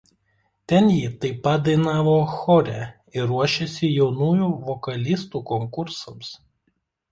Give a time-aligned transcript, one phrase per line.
[0.71, 2.79] Ten ji taip pat dainavo chore
[3.19, 6.35] ir ruošėsi jaunųjų vokalistų konkursams.